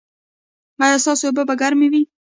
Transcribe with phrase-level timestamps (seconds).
[0.83, 2.01] ایا ستاسو اوبه به ګرمې وي؟